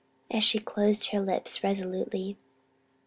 and 0.31 0.43
she 0.43 0.57
closed 0.57 1.11
her 1.11 1.19
lips 1.19 1.63
resolutely. 1.63 2.35